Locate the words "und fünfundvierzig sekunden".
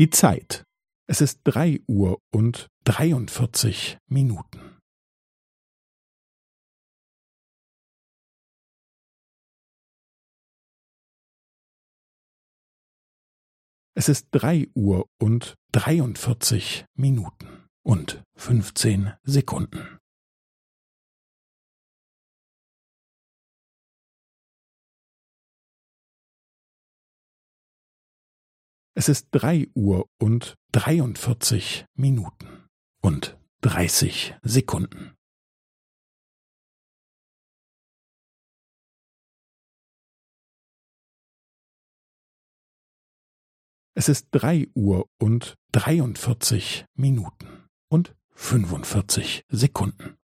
47.88-50.19